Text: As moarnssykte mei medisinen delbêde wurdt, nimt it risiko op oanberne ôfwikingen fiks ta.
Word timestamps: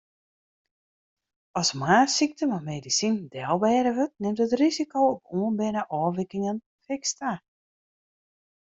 As 1.59 1.69
moarnssykte 1.79 2.43
mei 2.51 2.61
medisinen 2.71 3.21
delbêde 3.33 3.91
wurdt, 3.97 4.19
nimt 4.21 4.43
it 4.45 4.57
risiko 4.63 4.97
op 5.13 5.21
oanberne 5.37 5.81
ôfwikingen 6.01 6.57
fiks 6.85 7.11
ta. 7.19 7.31